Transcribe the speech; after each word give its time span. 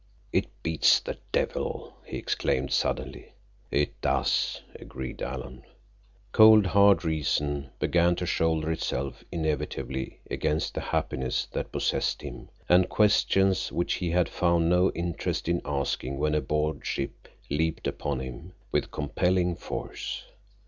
"It 0.33 0.47
beats 0.63 0.99
the 0.99 1.19
devil!" 1.31 1.93
he 2.03 2.17
exclaimed 2.17 2.71
suddenly. 2.71 3.33
"It 3.69 4.01
does," 4.01 4.59
agreed 4.75 5.21
Alan. 5.21 5.61
Cold, 6.31 6.65
hard 6.65 7.05
reason 7.05 7.69
began 7.77 8.15
to 8.15 8.25
shoulder 8.25 8.71
itself 8.71 9.23
inevitably 9.31 10.19
against 10.31 10.73
the 10.73 10.81
happiness 10.81 11.45
that 11.51 11.71
possessed 11.71 12.23
him, 12.23 12.49
and 12.67 12.89
questions 12.89 13.71
which 13.71 13.93
he 13.93 14.09
had 14.09 14.27
found 14.27 14.69
no 14.71 14.89
interest 14.93 15.47
in 15.47 15.61
asking 15.65 16.17
when 16.17 16.33
aboard 16.33 16.83
ship 16.83 17.27
leaped 17.51 17.85
upon 17.85 18.21
him 18.21 18.53
with 18.71 18.89
compelling 18.89 19.55
force. 19.55 20.23